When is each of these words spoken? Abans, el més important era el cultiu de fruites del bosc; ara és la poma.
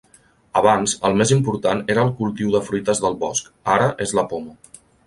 Abans, 0.61 0.95
el 1.09 1.17
més 1.19 1.33
important 1.35 1.85
era 1.97 2.07
el 2.07 2.11
cultiu 2.23 2.57
de 2.57 2.63
fruites 2.71 3.05
del 3.07 3.21
bosc; 3.27 3.55
ara 3.79 3.97
és 4.09 4.21
la 4.23 4.31
poma. 4.35 4.61